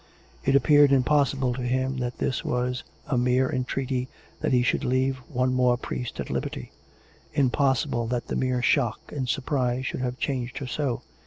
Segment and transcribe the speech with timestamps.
[0.43, 5.17] It appeared impossible to him that this was a mere entreaty that he should leave
[5.31, 6.71] one more priest at liberty;
[7.33, 11.03] impossible that the mere shock and surprise should have changed her so.